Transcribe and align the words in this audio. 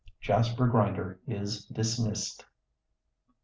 JASPER 0.19 0.65
GRINDER 0.65 1.19
IS 1.27 1.65
DISMISSED. 1.65 2.43